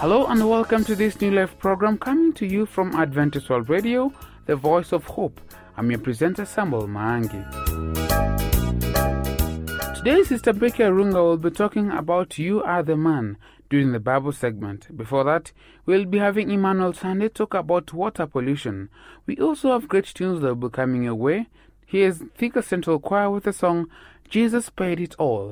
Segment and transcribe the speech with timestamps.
[0.00, 4.10] Hello and welcome to this New Life program coming to you from Adventist World Radio,
[4.46, 5.38] the voice of hope.
[5.76, 7.44] I'm your presenter Samuel Maangi.
[9.96, 13.36] Today, Sister Becky Arunga will be talking about You Are the Man
[13.68, 14.96] during the Bible segment.
[14.96, 15.52] Before that,
[15.84, 18.88] we'll be having Emmanuel Sunday talk about water pollution.
[19.26, 21.48] We also have great tunes that will be coming your way.
[21.84, 23.90] Here's Thika Central Choir with the song
[24.30, 25.50] Jesus Paid It All.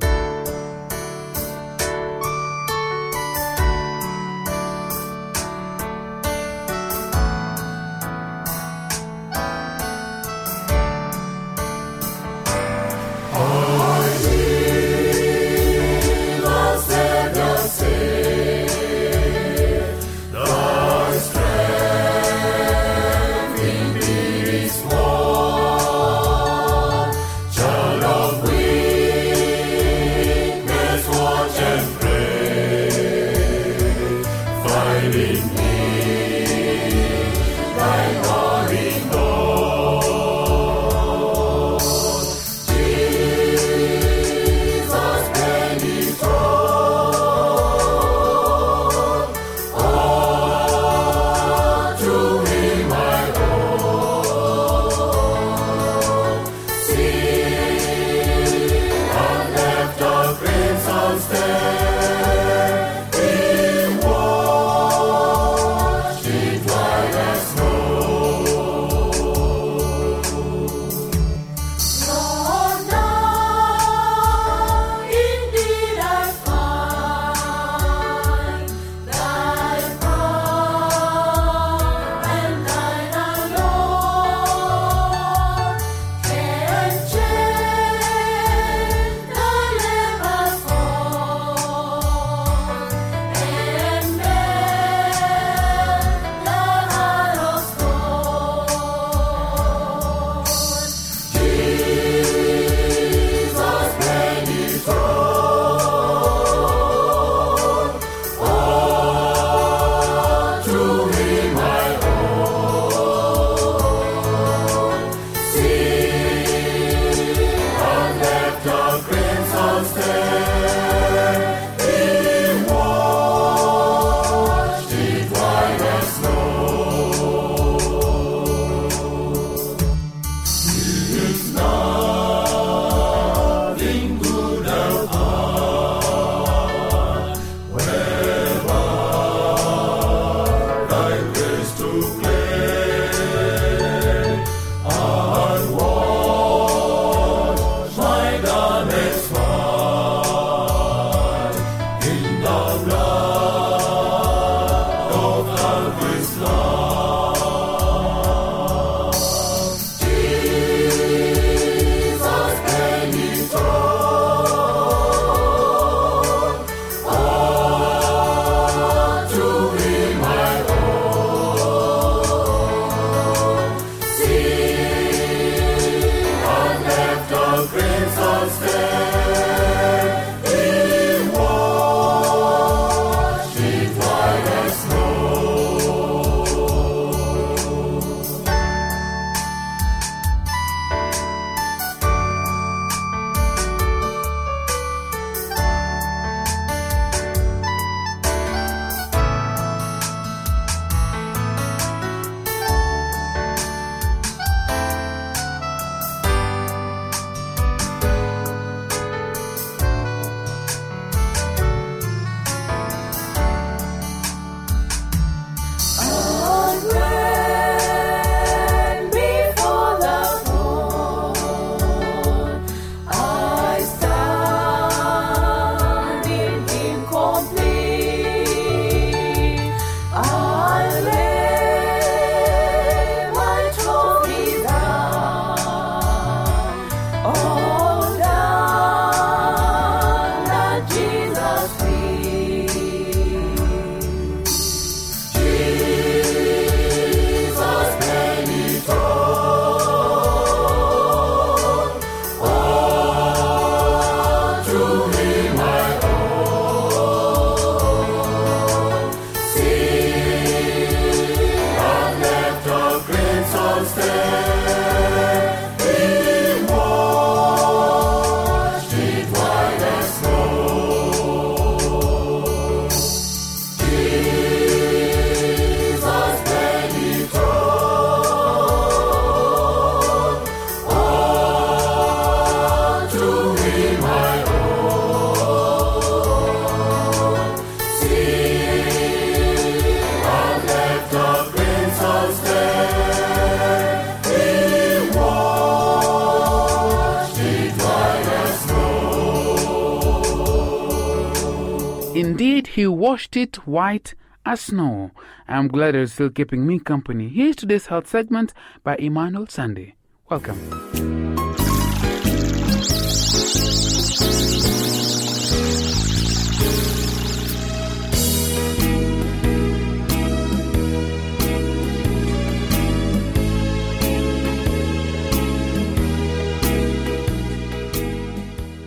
[303.29, 304.15] Washed it white
[304.47, 305.11] as snow.
[305.47, 307.29] I'm glad it's still keeping me company.
[307.29, 309.97] Here's today's health segment by Emmanuel Sunday.
[310.31, 310.59] Welcome.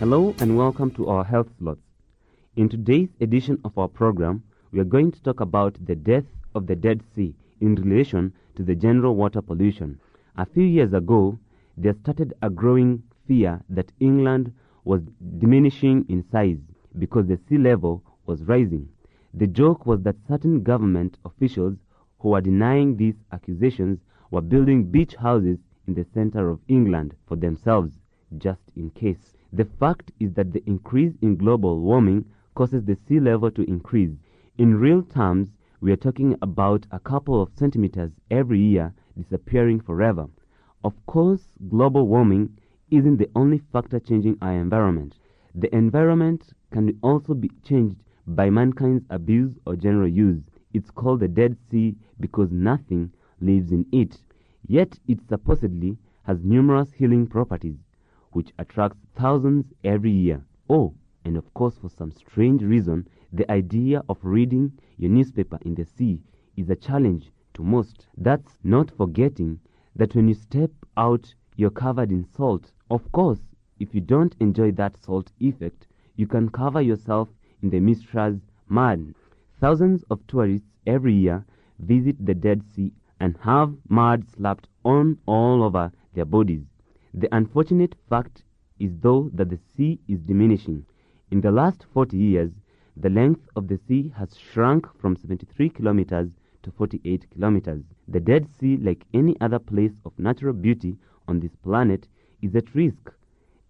[0.00, 1.91] Hello and welcome to our health slots.
[2.54, 6.66] In today's edition of our program, we are going to talk about the death of
[6.66, 9.98] the Dead Sea in relation to the general water pollution.
[10.36, 11.38] A few years ago,
[11.78, 14.52] there started a growing fear that England
[14.84, 15.00] was
[15.38, 16.58] diminishing in size
[16.98, 18.86] because the sea level was rising.
[19.32, 21.78] The joke was that certain government officials
[22.18, 23.98] who were denying these accusations
[24.30, 25.56] were building beach houses
[25.86, 27.98] in the center of England for themselves,
[28.36, 29.32] just in case.
[29.54, 34.12] The fact is that the increase in global warming causes the sea level to increase.
[34.58, 35.48] In real terms,
[35.80, 40.28] we are talking about a couple of centimeters every year disappearing forever.
[40.84, 42.56] Of course, global warming
[42.90, 45.18] isn't the only factor changing our environment.
[45.54, 47.96] The environment can also be changed
[48.26, 50.42] by mankind's abuse or general use.
[50.72, 54.18] It's called the Dead Sea because nothing lives in it.
[54.66, 57.78] Yet it supposedly has numerous healing properties,
[58.30, 60.44] which attracts thousands every year.
[60.70, 60.94] Oh,
[61.24, 65.84] and of course, for some strange reason, the idea of reading your newspaper in the
[65.84, 66.20] sea
[66.56, 68.06] is a challenge to most.
[68.16, 69.60] That's not forgetting
[69.96, 72.72] that when you step out, you're covered in salt.
[72.90, 73.40] Of course,
[73.78, 75.86] if you don't enjoy that salt effect,
[76.16, 77.28] you can cover yourself
[77.62, 79.14] in the Mistra's mud.
[79.60, 81.44] Thousands of tourists every year
[81.78, 86.64] visit the Dead Sea and have mud slapped on all over their bodies.
[87.14, 88.42] The unfortunate fact
[88.78, 90.84] is, though, that the sea is diminishing.
[91.32, 92.52] In the last 40 years,
[92.94, 96.28] the length of the sea has shrunk from 73 kilometers
[96.62, 97.84] to 48 kilometers.
[98.06, 102.06] The Dead Sea, like any other place of natural beauty on this planet,
[102.42, 103.14] is at risk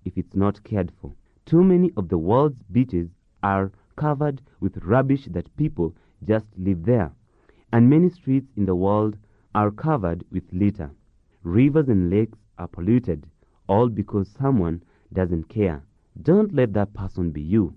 [0.04, 1.14] if it's not cared for.
[1.46, 3.10] Too many of the world's beaches
[3.44, 5.94] are covered with rubbish that people
[6.24, 7.12] just leave there,
[7.72, 9.16] and many streets in the world
[9.54, 10.90] are covered with litter.
[11.44, 13.28] Rivers and lakes are polluted,
[13.68, 14.82] all because someone
[15.12, 15.84] doesn't care.
[16.20, 17.74] Don't let that person be you.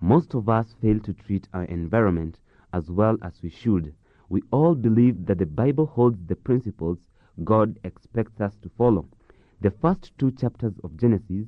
[0.00, 2.40] Most of us fail to treat our environment
[2.72, 3.94] as well as we should.
[4.28, 6.98] We all believe that the Bible holds the principles
[7.44, 9.06] God expects us to follow.
[9.60, 11.46] The first two chapters of Genesis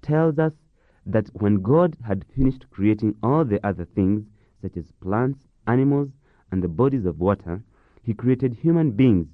[0.00, 0.52] tells us
[1.06, 4.26] that when God had finished creating all the other things
[4.62, 6.10] such as plants, animals,
[6.52, 7.64] and the bodies of water,
[8.02, 9.26] he created human beings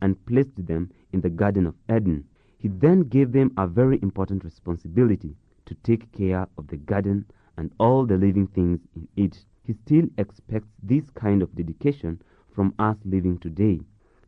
[0.00, 2.24] and placed them in the Garden of Eden.
[2.56, 5.36] He then gave them a very important responsibility
[5.68, 7.26] to take care of the garden
[7.58, 9.44] and all the living things in it.
[9.64, 12.22] He still expects this kind of dedication
[12.54, 13.80] from us living today.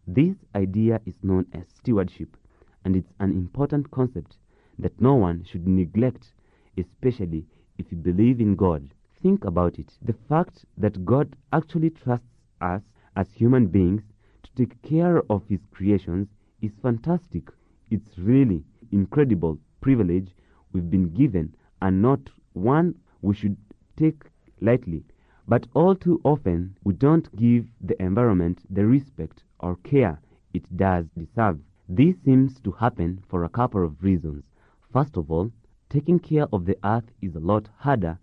[0.07, 2.37] This idea is known as stewardship,
[2.85, 4.37] and it's an important concept
[4.79, 6.33] that no one should neglect,
[6.77, 7.47] especially
[7.79, 8.93] if you believe in God.
[9.23, 9.97] Think about it.
[10.03, 12.83] The fact that God actually trusts us
[13.17, 14.03] as human beings
[14.43, 16.29] to take care of His creations
[16.61, 17.49] is fantastic.
[17.91, 18.63] It's really
[18.93, 20.35] incredible privilege
[20.73, 23.57] we've been given and not one we should
[23.97, 24.25] take
[24.61, 25.05] lightly.
[25.49, 30.21] But all too often, we don't give the environment the respect or care
[30.53, 31.61] it does deserve.
[31.89, 34.45] This seems to happen for a couple of reasons.
[34.93, 35.51] First of all,
[35.89, 38.19] taking care of the earth is a lot harder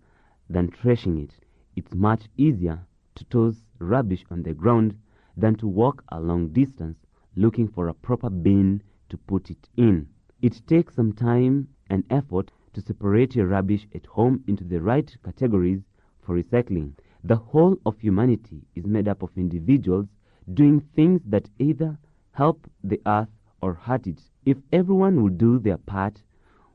[0.48, 1.34] than threshing it.
[1.76, 4.96] It's much easier to toss rubbish on the ground
[5.36, 6.98] than to walk a long distance
[7.36, 10.08] looking for a proper bin to put it in.
[10.40, 15.16] It takes some time and effort to separate your rubbish at home into the right
[15.24, 15.80] categories
[16.20, 16.92] for recycling.
[17.24, 20.06] The whole of humanity is made up of individuals
[20.54, 21.98] doing things that either
[22.32, 23.28] help the earth
[23.60, 24.22] or hurt it.
[24.46, 26.22] If everyone would do their part,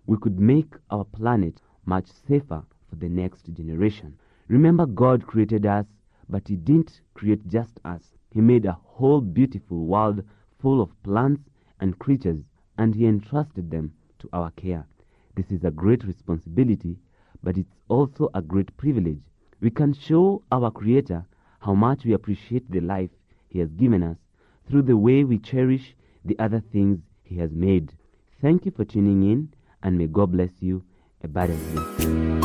[0.05, 4.17] we could make our planet much safer for the next generation.
[4.47, 5.85] Remember, God created us,
[6.29, 8.13] but He didn't create just us.
[8.31, 10.23] He made a whole beautiful world
[10.59, 11.43] full of plants
[11.79, 12.43] and creatures,
[12.77, 14.85] and He entrusted them to our care.
[15.35, 16.97] This is a great responsibility,
[17.41, 19.19] but it's also a great privilege.
[19.61, 21.25] We can show our Creator
[21.59, 23.09] how much we appreciate the life
[23.49, 24.17] He has given us
[24.69, 27.93] through the way we cherish the other things He has made.
[28.41, 30.83] Thank you for tuning in, and may God bless you
[31.23, 32.42] abundantly.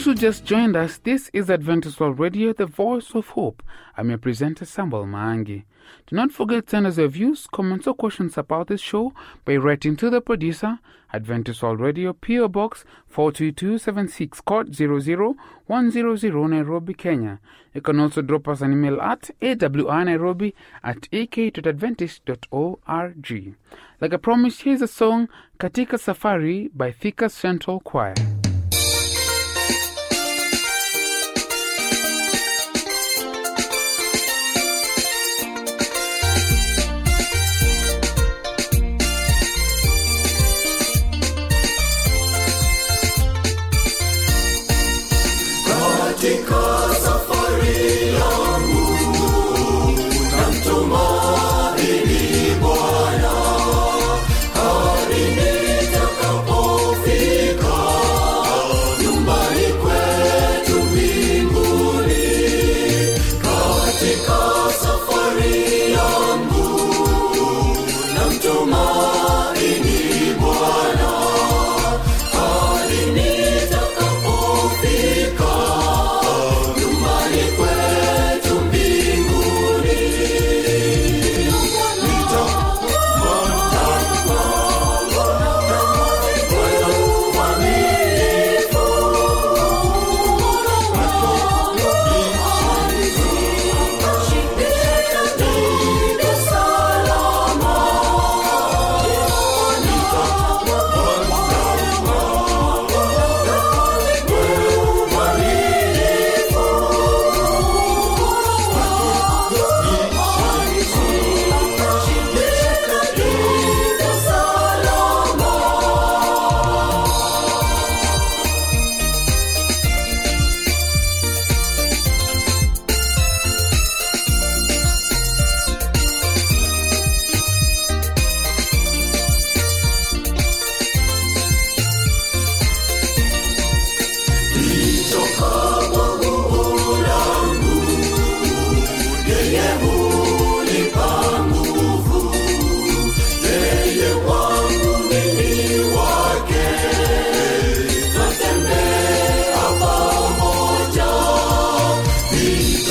[0.00, 3.62] Those who just joined us, this is Adventist World Radio, the voice of hope.
[3.98, 5.64] I'm your presenter, Samuel Maangi.
[6.06, 9.12] Do not forget to send us your views, comments, or questions about this show
[9.44, 10.78] by writing to the producer,
[11.12, 17.38] Adventist World Radio, PO Box 42276, code 00100, Nairobi, Kenya.
[17.74, 23.54] You can also drop us an email at awrnairobi at ak.adventist.org.
[24.00, 25.28] Like I promised, here's a song,
[25.58, 28.14] Katika Safari by Thika Central Choir.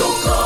[0.09, 0.38] Coco.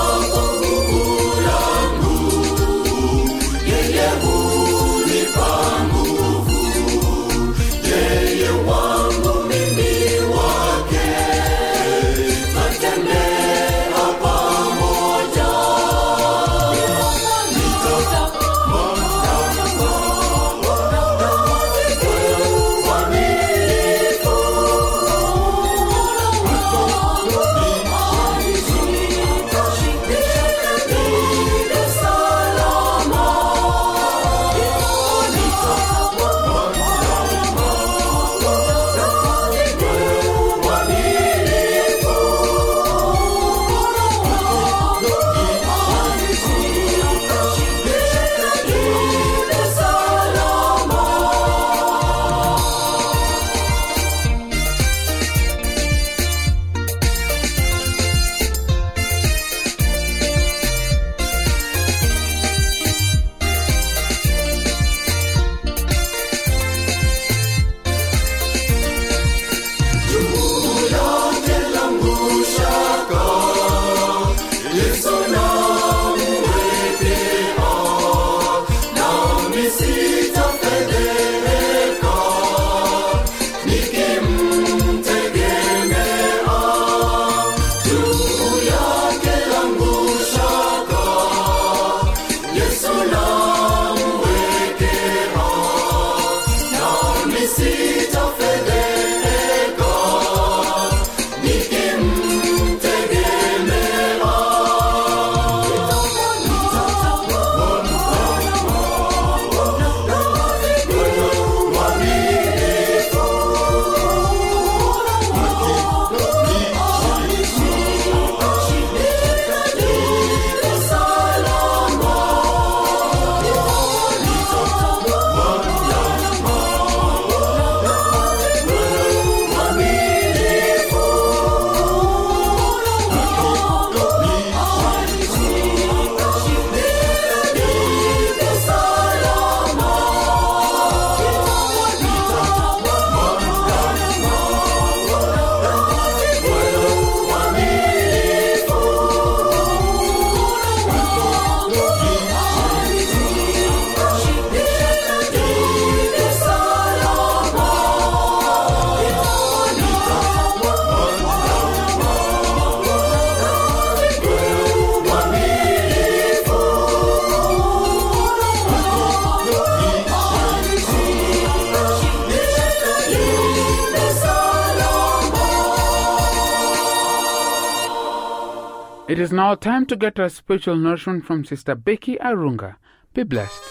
[179.13, 182.77] It is now time to get a spiritual nourishment from Sister Becky Arunga.
[183.13, 183.62] Be blessed.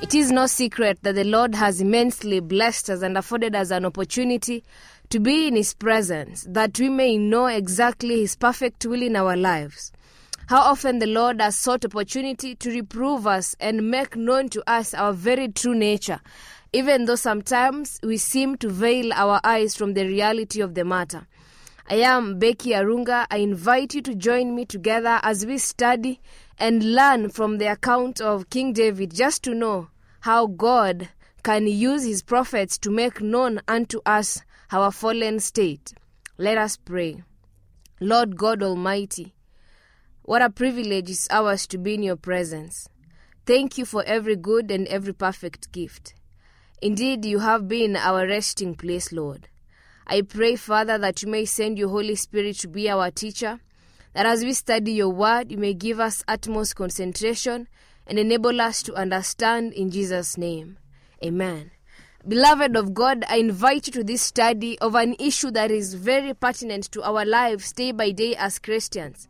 [0.00, 3.84] It is no secret that the Lord has immensely blessed us and afforded us an
[3.84, 4.62] opportunity
[5.10, 9.36] to be in His presence, that we may know exactly His perfect will in our
[9.36, 9.92] lives.
[10.48, 14.94] How often the Lord has sought opportunity to reprove us and make known to us
[14.94, 16.20] our very true nature,
[16.72, 21.26] even though sometimes we seem to veil our eyes from the reality of the matter.
[21.90, 23.26] I am Becky Arunga.
[23.30, 26.20] I invite you to join me together as we study
[26.58, 29.88] and learn from the account of King David just to know
[30.20, 31.08] how God
[31.42, 35.94] can use his prophets to make known unto us our fallen state.
[36.36, 37.22] Let us pray.
[38.00, 39.34] Lord God Almighty,
[40.22, 42.88] what a privilege is ours to be in your presence.
[43.46, 46.14] Thank you for every good and every perfect gift.
[46.82, 49.48] Indeed, you have been our resting place, Lord.
[50.06, 53.60] I pray, Father, that you may send your Holy Spirit to be our teacher,
[54.12, 57.68] that as we study your word, you may give us utmost concentration
[58.06, 60.78] and enable us to understand in Jesus' name.
[61.24, 61.70] Amen.
[62.26, 66.34] Beloved of God, I invite you to this study of an issue that is very
[66.34, 69.28] pertinent to our lives day by day as Christians.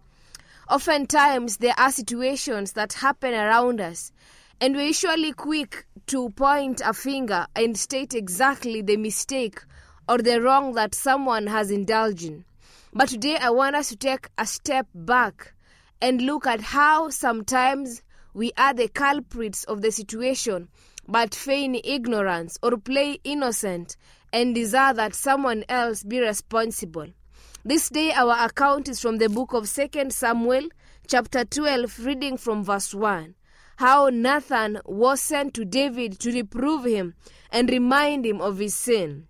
[0.71, 4.11] Oftentimes, there are situations that happen around us,
[4.59, 9.61] and we're usually quick to point a finger and state exactly the mistake
[10.09, 12.45] or the wrong that someone has indulged in.
[12.95, 15.53] But today, I want us to take a step back
[16.01, 20.69] and look at how sometimes we are the culprits of the situation
[21.09, 23.97] but feign ignorance or play innocent
[24.33, 27.07] and desire that someone else be responsible.
[27.65, 30.69] This day our account is from the book of 2 Samuel
[31.07, 33.35] chapter 12 reading from verse 1.
[33.77, 37.15] How Nathan was sent to David to reprove him
[37.51, 39.29] and remind him of his sin.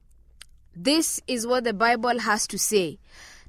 [0.75, 2.99] This is what the Bible has to say.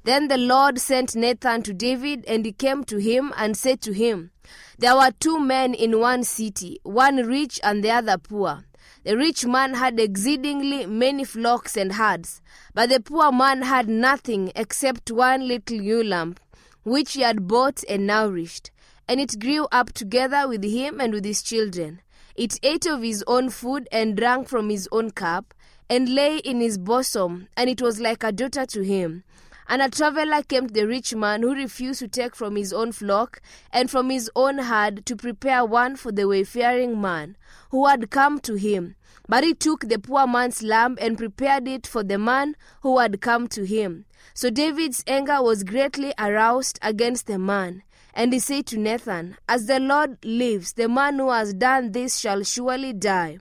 [0.04, 3.92] Then the Lord sent Nathan to David, and he came to him and said to
[3.92, 4.30] him,
[4.78, 8.64] There were two men in one city, one rich and the other poor.
[9.04, 12.40] The rich man had exceedingly many flocks and herds,
[12.72, 16.36] but the poor man had nothing except one little ewe lamb,
[16.82, 18.70] which he had bought and nourished.
[19.06, 22.00] And it grew up together with him and with his children.
[22.36, 25.52] It ate of his own food and drank from his own cup,
[25.90, 29.24] and lay in his bosom, and it was like a daughter to him.
[29.70, 32.90] And a traveler came to the rich man who refused to take from his own
[32.90, 33.40] flock
[33.72, 37.36] and from his own herd to prepare one for the wayfaring man
[37.70, 38.96] who had come to him.
[39.28, 43.20] But he took the poor man's lamb and prepared it for the man who had
[43.20, 44.06] come to him.
[44.34, 47.84] So David's anger was greatly aroused against the man.
[48.12, 52.18] And he said to Nathan, As the Lord lives, the man who has done this
[52.18, 53.38] shall surely die.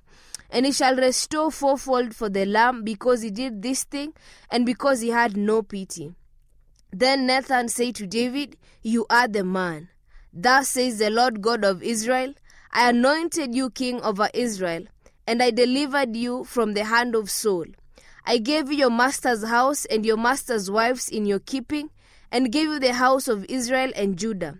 [0.52, 4.14] And he shall restore fourfold for the lamb because he did this thing
[4.52, 6.14] and because he had no pity.
[6.92, 9.90] Then Nathan said to David, You are the man.
[10.34, 12.34] Thus says the Lord God of Israel
[12.72, 14.86] I anointed you king over Israel,
[15.28, 17.66] and I delivered you from the hand of Saul.
[18.26, 21.90] I gave you your master's house and your master's wives in your keeping,
[22.32, 24.60] and gave you the house of Israel and Judah.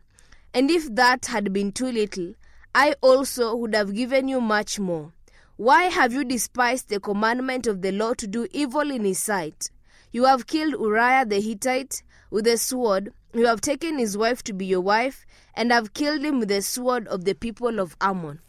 [0.54, 2.34] And if that had been too little,
[2.74, 5.14] I also would have given you much more.
[5.56, 9.70] Why have you despised the commandment of the Lord to do evil in his sight?
[10.12, 14.54] You have killed Uriah the Hittite with a sword, you have taken his wife to
[14.54, 18.40] be your wife, and have killed him with the sword of the people of Ammon.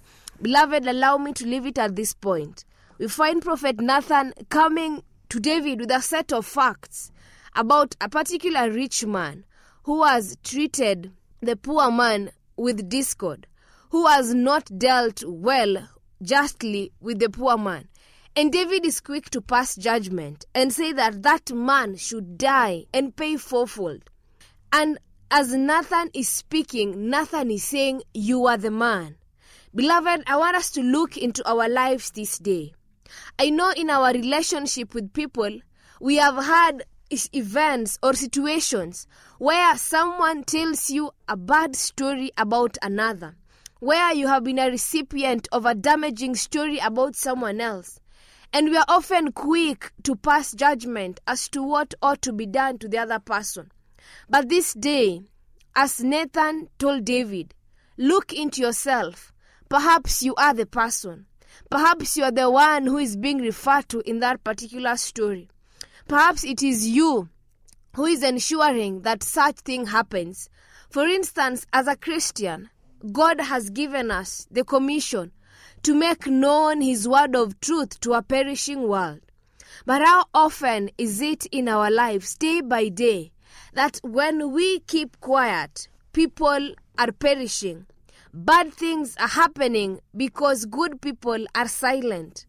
[0.41, 2.65] Beloved, allow me to leave it at this point.
[2.99, 7.11] We find Prophet Nathan coming to David with a set of facts
[7.55, 9.45] about a particular rich man
[9.85, 13.47] who has treated the poor man with discord,
[13.91, 15.89] who has not dealt well
[16.23, 17.89] justly with the poor man.
[18.37, 23.15] And David is quick to pass judgment and say that that man should die and
[23.15, 24.09] pay fourfold.
[24.73, 24.99] And
[25.31, 29.17] as Nathan is speaking, Nathan is saying, You are the man.
[29.75, 32.73] Beloved, I want us to look into our lives this day.
[33.39, 35.61] I know in our relationship with people,
[36.01, 36.85] we have had
[37.33, 39.07] events or situations
[39.39, 43.37] where someone tells you a bad story about another,
[43.81, 48.00] where you have been a recipient of a damaging story about someone else.
[48.53, 52.79] And we are often quick to pass judgment as to what ought to be done
[52.79, 53.71] to the other person.
[54.29, 55.23] But this day,
[55.77, 57.55] as Nathan told David,
[57.97, 59.33] look into yourself.
[59.69, 61.27] Perhaps you are the person.
[61.71, 65.49] Perhaps you are the one who is being referred to in that particular story.
[66.09, 67.29] Perhaps it is you
[67.95, 70.49] who is ensuring that such thing happens.
[70.91, 72.71] For instance, as a Christian,
[73.13, 75.33] God has given us the commission
[75.83, 79.21] to make known his word of truth to a perishing world.
[79.87, 83.33] But how often is it in our lives, day by day,
[83.73, 87.87] that when we keep quiet, people are perishing?
[88.33, 92.47] Bad things are happening because good people are silent.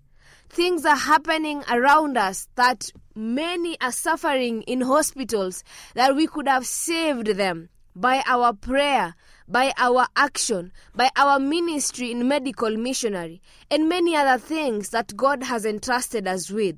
[0.50, 5.64] Things are happening around us that many are suffering in hospitals
[5.96, 9.16] that we could have saved them by our prayer,
[9.48, 15.44] by our action, by our ministry in medical missionary, and many other things that God
[15.44, 16.78] has entrusted us with.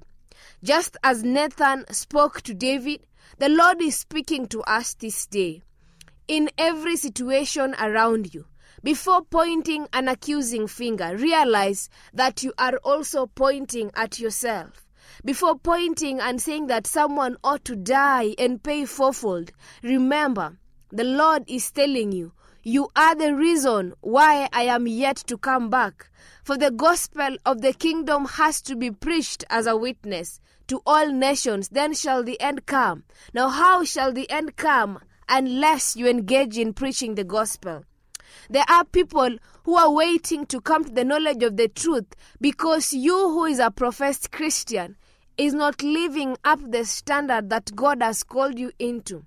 [0.64, 3.06] Just as Nathan spoke to David,
[3.38, 5.62] the Lord is speaking to us this day.
[6.28, 8.46] In every situation around you,
[8.84, 14.86] before pointing an accusing finger, realize that you are also pointing at yourself.
[15.24, 19.52] Before pointing and saying that someone ought to die and pay fourfold,
[19.84, 20.58] remember
[20.94, 25.72] the Lord is telling you, You are the reason why I am yet to come
[25.72, 26.12] back.
[26.44, 31.12] For the gospel of the kingdom has to be preached as a witness to all
[31.12, 33.06] nations, then shall the end come.
[33.34, 37.86] Now, how shall the end come unless you engage in preaching the gospel?
[38.52, 42.94] There are people who are waiting to come to the knowledge of the truth because
[42.94, 44.96] you, who is a professed Christian,
[45.40, 49.26] is not living up the standard that God has called you into.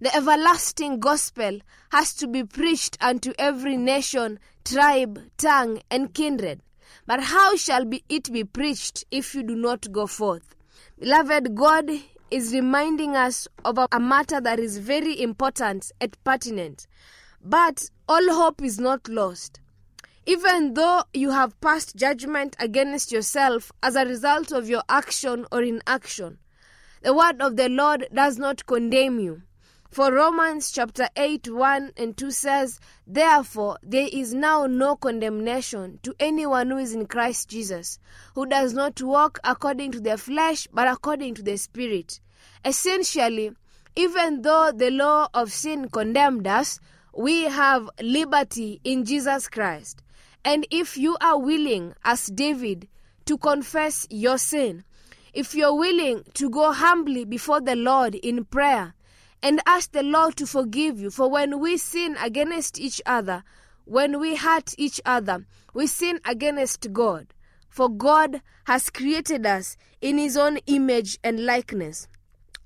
[0.00, 1.60] The everlasting gospel
[1.90, 6.60] has to be preached unto every nation, tribe, tongue, and kindred.
[7.06, 10.54] But how shall be it be preached if you do not go forth?
[10.98, 11.90] Beloved, God
[12.30, 16.86] is reminding us of a, matter that is very important and pertinent.
[17.42, 19.60] But all hope is not lost.
[20.26, 25.62] Even though you have passed judgment against yourself as a result of your action or
[25.62, 26.38] inaction,
[27.02, 29.42] the word of the Lord does not condemn you.
[29.90, 36.14] For Romans chapter 8, 1 and 2 says, Therefore, there is now no condemnation to
[36.20, 37.98] anyone who is in Christ Jesus,
[38.34, 42.20] who does not walk according to the flesh, but according to the Spirit.
[42.64, 43.52] Essentially,
[43.96, 46.78] even though the law of sin condemned us,
[47.14, 50.02] we have liberty in Jesus Christ.
[50.44, 52.88] And if you are willing, as David,
[53.24, 54.84] to confess your sin,
[55.32, 58.94] if you're willing to go humbly before the Lord in prayer,
[59.42, 61.10] and ask the Lord to forgive you.
[61.10, 63.44] For when we sin against each other,
[63.84, 67.32] when we hurt each other, we sin against God.
[67.68, 72.08] For God has created us in his own image and likeness.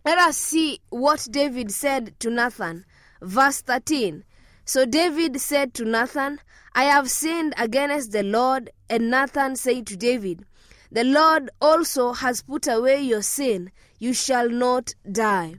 [0.05, 2.85] Let us see what David said to Nathan.
[3.21, 4.25] Verse 13.
[4.65, 6.41] So David said to Nathan,
[6.75, 8.71] I have sinned against the Lord.
[8.89, 10.45] And Nathan said to David,
[10.91, 13.71] The Lord also has put away your sin.
[13.99, 15.55] You shall not die.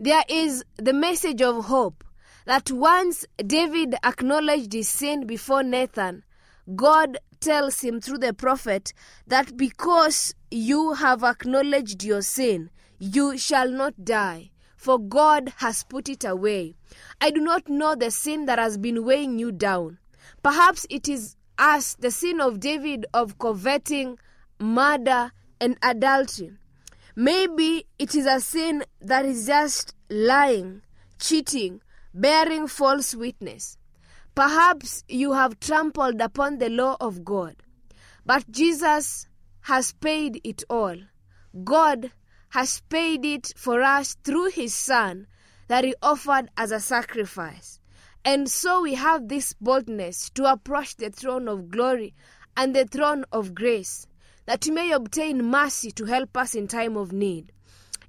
[0.00, 2.04] There is the message of hope
[2.44, 6.22] that once David acknowledged his sin before Nathan,
[6.76, 8.92] God tells him through the prophet
[9.26, 16.08] that because you have acknowledged your sin, you shall not die, for God has put
[16.08, 16.76] it away.
[17.20, 19.98] I do not know the sin that has been weighing you down.
[20.44, 24.16] Perhaps it is as the sin of David of coveting,
[24.60, 26.52] murder, and adultery.
[27.20, 30.82] Maybe it is a sin that is just lying,
[31.18, 31.80] cheating,
[32.14, 33.76] bearing false witness.
[34.36, 37.56] Perhaps you have trampled upon the law of God,
[38.24, 39.26] but Jesus
[39.62, 40.94] has paid it all.
[41.64, 42.12] God
[42.50, 45.26] has paid it for us through His Son
[45.66, 47.80] that He offered as a sacrifice.
[48.24, 52.14] And so we have this boldness to approach the throne of glory
[52.56, 54.06] and the throne of grace,
[54.48, 57.52] that we may obtain mercy to help us in time of need.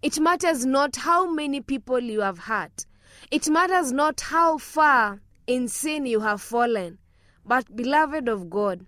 [0.01, 2.85] It matters not how many people you have hurt.
[3.29, 6.97] It matters not how far in sin you have fallen.
[7.45, 8.85] But, beloved of God,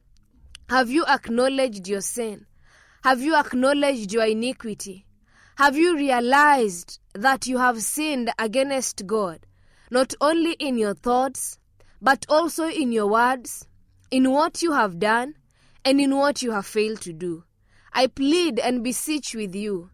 [0.69, 2.45] have you acknowledged your sin?
[3.03, 5.05] Have you acknowledged your iniquity?
[5.57, 9.45] Have you realized that you have sinned against God,
[9.89, 11.59] not only in your thoughts,
[12.01, 13.67] but also in your words,
[14.09, 15.35] in what you have done,
[15.83, 17.43] and in what you have failed to do?
[17.93, 19.89] I plead and beseech with you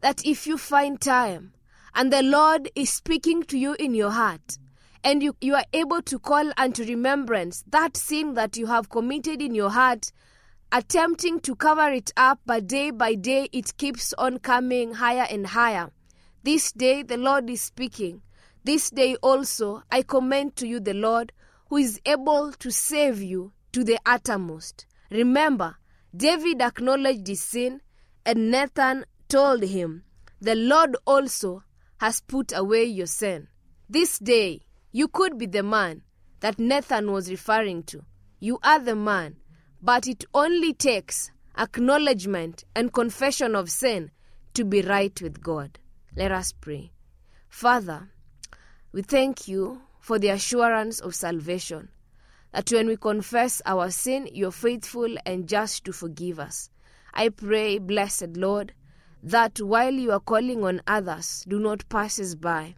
[0.00, 1.52] that if you find time
[1.94, 4.58] and the Lord is speaking to you in your heart,
[5.04, 9.40] and you, you are able to call unto remembrance that sin that you have committed
[9.40, 10.12] in your heart,
[10.72, 15.46] attempting to cover it up, but day by day it keeps on coming higher and
[15.46, 15.90] higher.
[16.42, 18.22] This day the Lord is speaking.
[18.64, 21.32] This day also I commend to you the Lord
[21.70, 24.86] who is able to save you to the uttermost.
[25.10, 25.76] Remember,
[26.14, 27.80] David acknowledged his sin,
[28.24, 30.04] and Nathan told him,
[30.40, 31.62] The Lord also
[31.98, 33.48] has put away your sin.
[33.88, 36.02] This day, you could be the man
[36.40, 38.04] that Nathan was referring to.
[38.40, 39.36] You are the man,
[39.82, 44.10] but it only takes acknowledgement and confession of sin
[44.54, 45.78] to be right with God.
[46.16, 46.92] Let us pray.
[47.48, 48.08] Father,
[48.92, 51.88] we thank you for the assurance of salvation,
[52.52, 56.70] that when we confess our sin, you're faithful and just to forgive us.
[57.12, 58.72] I pray, blessed Lord,
[59.22, 62.74] that while you are calling on others, do not pass us by.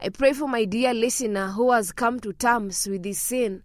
[0.00, 3.62] I pray for my dear listener who has come to terms with his sin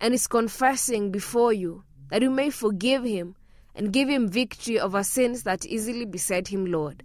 [0.00, 3.34] and is confessing before you, that you may forgive him
[3.74, 7.02] and give him victory over sins that easily beset him, Lord.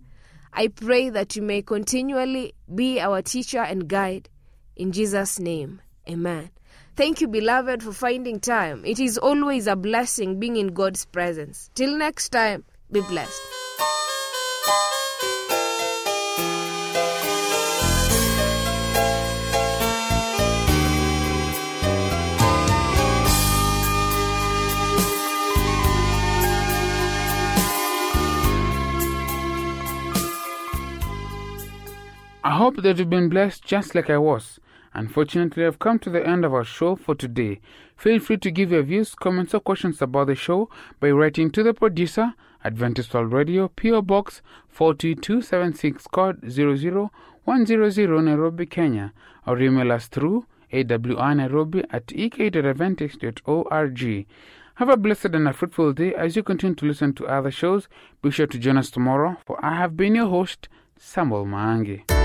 [0.53, 4.29] I pray that you may continually be our teacher and guide.
[4.75, 6.49] In Jesus' name, amen.
[6.97, 8.83] Thank you, beloved, for finding time.
[8.83, 11.69] It is always a blessing being in God's presence.
[11.75, 13.39] Till next time, be blessed.
[32.43, 34.59] I hope that you've been blessed just like I was.
[34.97, 37.59] Unfortunately, I've come to the end of our show for today.
[37.95, 41.61] Feel free to give your views, comments, or questions about the show by writing to
[41.61, 42.33] the producer,
[42.63, 49.13] Adventist World Radio, PO Box 42276, code 00100 Nairobi, Kenya,
[49.45, 54.25] or email us through awnairobi at ek.adventist.org.
[54.75, 57.87] Have a blessed and a fruitful day as you continue to listen to other shows.
[58.23, 62.16] Be sure to join us tomorrow, for I have been your host, Samuel Maangi.